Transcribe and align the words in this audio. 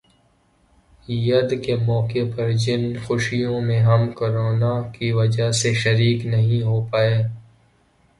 ید 1.07 1.49
کے 1.63 1.75
موقع 1.81 2.23
پر 2.35 2.51
جن 2.63 2.81
خوشیوں 3.05 3.59
میں 3.61 3.79
ہم 3.81 4.09
کرونا 4.11 4.73
کی 4.91 5.11
وجہ 5.11 5.51
سے 5.51 5.73
شریک 5.73 6.25
نہیں 6.25 6.61
ہو 6.63 6.81
پائے 6.91 7.21